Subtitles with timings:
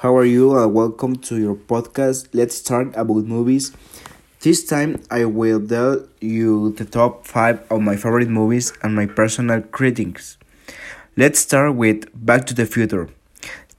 [0.00, 0.56] How are you?
[0.56, 2.28] And welcome to your podcast.
[2.32, 3.72] Let's talk about movies.
[4.40, 9.04] This time I will tell you the top 5 of my favorite movies and my
[9.04, 10.38] personal critiques.
[11.18, 13.10] Let's start with Back to the Future.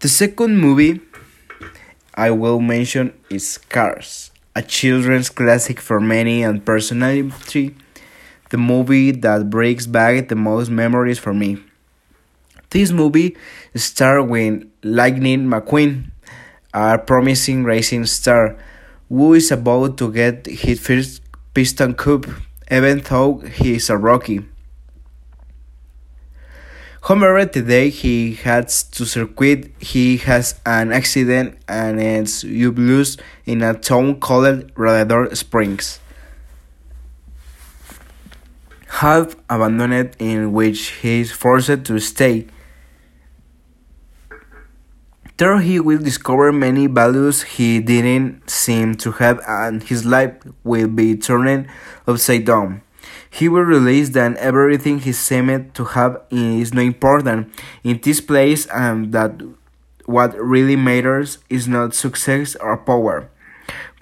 [0.00, 1.02] The second movie
[2.14, 7.30] I will mention is Cars, a children's classic for many and personally
[8.48, 11.58] the movie that brings back the most memories for me.
[12.70, 13.36] This movie
[13.74, 16.10] stars with Lightning McQueen,
[16.72, 18.56] a promising racing star
[19.10, 21.20] who is about to get his first
[21.52, 22.24] piston cup
[22.70, 24.49] even though he is a rookie.
[27.02, 29.72] However, today he has to circuit.
[29.80, 35.98] He has an accident and ends up lost in a town called Radiator Springs.
[39.00, 42.48] Half abandoned, in which he is forced to stay.
[45.38, 50.88] There he will discover many values he didn't seem to have, and his life will
[50.88, 51.66] be turned
[52.06, 52.82] upside down.
[53.30, 57.52] He will realize that everything he seemed to have is not important
[57.84, 59.40] in this place and that
[60.04, 63.30] what really matters is not success or power,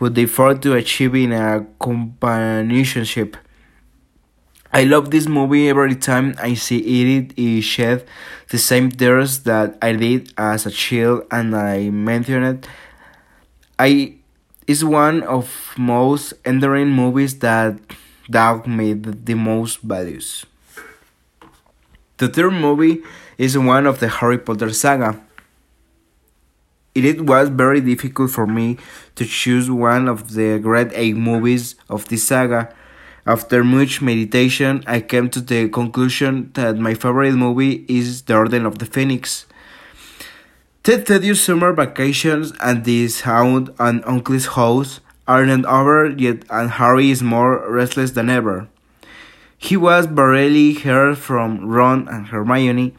[0.00, 3.36] but the effort to achieve in a companionship.
[4.72, 6.78] I love this movie every time I see
[7.16, 7.32] it.
[7.36, 8.06] It shed
[8.50, 12.66] the same tears that I did as a child, and I mentioned it.
[13.78, 14.14] I
[14.66, 17.78] is one of most enduring movies that
[18.30, 20.44] Doug made the most values.
[22.18, 23.02] The third movie
[23.38, 25.20] is one of the Harry Potter saga.
[26.94, 28.76] It was very difficult for me
[29.14, 32.74] to choose one of the great eight movies of this saga.
[33.24, 38.66] After much meditation, I came to the conclusion that my favorite movie is The Order
[38.66, 39.46] of the Phoenix.
[40.82, 46.70] The tedious summer vacations and this haunt an uncle's house are not over yet and
[46.70, 48.66] Harry is more restless than ever.
[49.58, 52.94] He was barely heard from Ron and Hermione,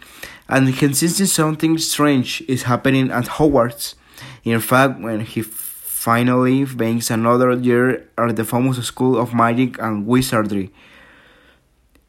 [0.48, 3.96] and he can sense something strange is happening at Hogwarts.
[4.44, 10.06] In fact, when he finally banks another year at the famous School of Magic and
[10.06, 10.72] Wizardry,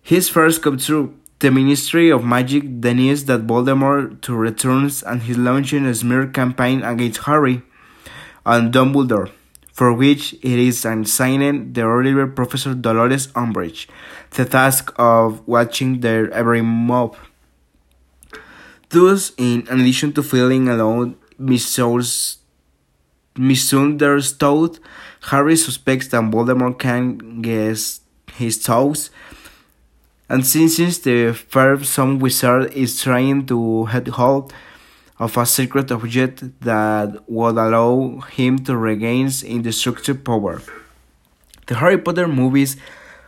[0.02, 1.14] his first come true.
[1.38, 6.82] The Ministry of Magic denies that Voldemort to returns and he's launching a smear campaign
[6.82, 7.62] against Harry
[8.44, 9.30] and Dumbledore
[9.72, 13.86] for which it is assigned the Oliver Professor Dolores Umbridge
[14.32, 17.16] the task of watching their every move.
[18.88, 22.38] Thus, in addition to feeling alone, misunderstood,
[25.22, 28.00] Harry suspects that Voldemort can guess
[28.34, 29.10] his thoughts,
[30.28, 34.52] and since the fearsome wizard is trying to head hold
[35.20, 40.62] of a secret object that would allow him to regain indestructible power.
[41.66, 42.78] The Harry Potter movies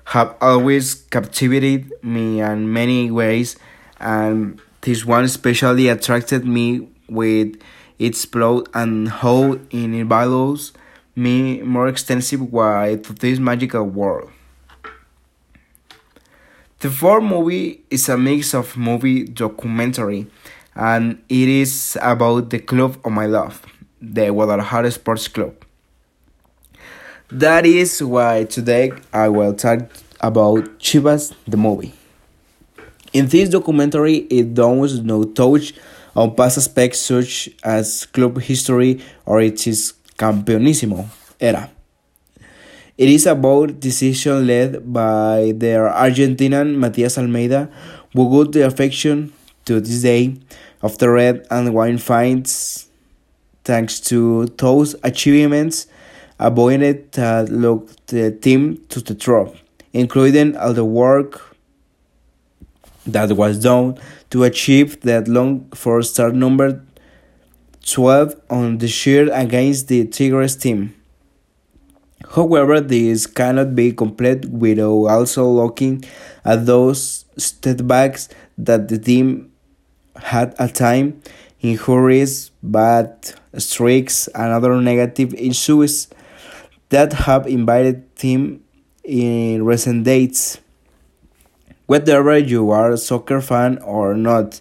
[0.07, 3.57] have always captivated me in many ways,
[4.01, 7.61] and this one especially attracted me with
[7.99, 10.73] its plot and how it involves
[11.15, 14.31] me more extensive way to this magical world.
[16.81, 20.27] The fourth movie is a mix of movie documentary
[20.75, 23.65] and it is about the club of my love,
[24.01, 25.55] the Guadalajara Sports Club.
[27.31, 29.89] That is why today I will talk
[30.21, 31.95] about Chivas the movie.
[33.13, 35.75] In this documentary, it does no touch
[36.15, 41.07] on past aspects such as club history or its campeonísimo
[41.41, 41.71] era.
[42.97, 47.71] It is about decision led by the Argentinian Matias Almeyda,
[48.13, 49.33] who got the affection
[49.65, 50.37] to this day
[50.83, 52.89] of the red and white finds
[53.65, 55.87] thanks to those achievements
[56.39, 59.55] avoided that looked the team to the top,
[59.93, 61.57] including all the work
[63.07, 63.99] that was done
[64.31, 66.85] to achieve that long for start number
[67.85, 70.95] 12 on the shield against the Tigres team.
[72.35, 76.05] However, this cannot be complete without also looking
[76.45, 79.52] at those setbacks that the team
[80.23, 81.23] had a time
[81.61, 86.09] injuries, bad streaks, and other negative issues
[86.89, 88.63] that have invited him
[89.05, 90.59] in recent dates.
[91.87, 94.61] Whether you are a soccer fan or not,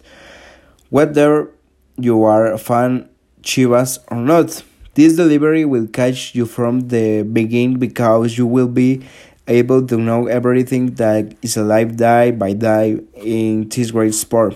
[0.90, 1.50] whether
[1.96, 3.08] you are a fan
[3.42, 4.62] Chivas or not,
[4.94, 9.02] this delivery will catch you from the beginning because you will be
[9.48, 14.54] able to know everything that is alive day by day in this great sport.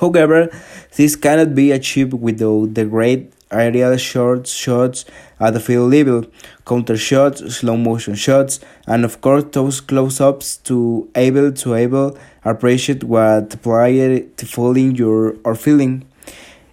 [0.00, 0.48] However,
[0.96, 5.04] this cannot be achieved without the great aerial short shots
[5.40, 6.24] at the field level,
[6.66, 13.04] counter shots, slow motion shots, and of course those close-ups to able to able appreciate
[13.04, 16.04] what the player feeling your or feeling.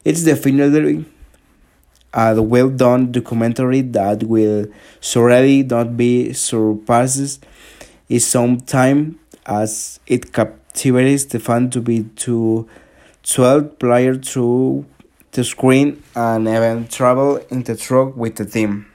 [0.03, 1.05] It's definitely
[2.13, 4.67] a well done documentary that will
[5.01, 7.45] surely not be surpassed
[8.07, 12.67] in some time as it captivates the fan to be to
[13.27, 14.85] 12 players to
[15.31, 18.85] the screen and even travel in the truck with the team.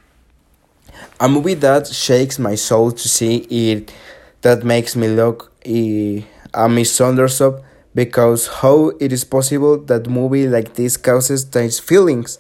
[1.19, 3.93] A movie that shakes my soul to see it,
[4.43, 6.25] that makes me look a
[6.69, 7.63] misunderstood
[7.95, 12.39] because how it is possible that movie like this causes these feelings.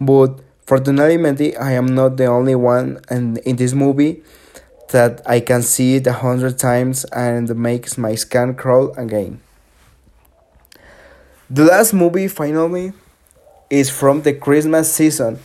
[0.00, 4.22] But fortunately, I am not the only one and in this movie
[4.90, 9.40] that I can see it a hundred times and makes my skin crawl again.
[11.50, 12.92] The last movie, finally,
[13.68, 15.38] is from the Christmas season.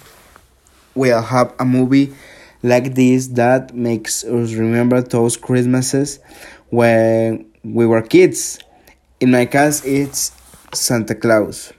[0.95, 2.13] We'll have a movie
[2.63, 6.19] like this that makes us remember those Christmases
[6.69, 8.59] when we were kids.
[9.19, 10.31] In my case, it's
[10.73, 11.73] Santa Claus.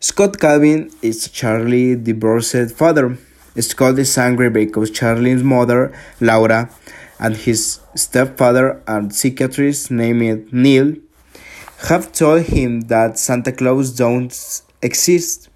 [0.00, 3.18] Scott Calvin is Charlie's divorced father.
[3.58, 6.70] Scott is angry because Charlie's mother, Laura,
[7.18, 10.94] and his stepfather, a psychiatrist named Neil,
[11.86, 15.48] have told him that Santa Claus don't exist.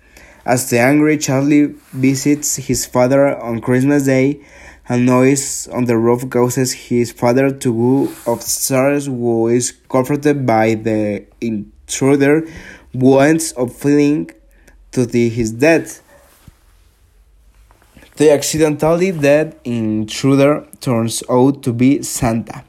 [0.45, 4.45] As the angry Charlie visits his father on Christmas Day,
[4.89, 10.75] a noise on the roof causes his father to go upstairs, who is comforted by
[10.75, 12.47] the intruder,
[12.93, 14.31] who ends up feeling
[14.93, 16.03] to the, his death.
[18.17, 22.65] The accidentally dead intruder turns out to be Santa,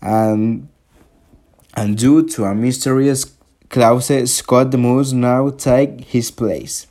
[0.00, 0.68] and
[1.76, 3.36] and due to a mysterious
[3.68, 6.86] clause, Scott must now take his place.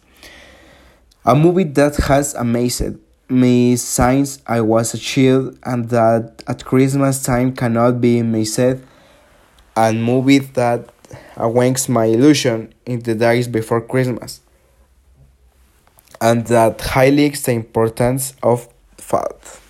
[1.25, 2.95] A movie that has amazed
[3.27, 8.59] me since I was a child and that at Christmas time cannot be missed,
[9.75, 10.91] and movie that
[11.35, 14.41] awakens my illusion in the days before Christmas,
[16.21, 19.64] and that highlights the importance of faith.